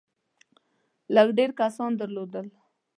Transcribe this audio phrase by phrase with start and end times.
[1.15, 2.47] ډېر لږ کسان درلودل.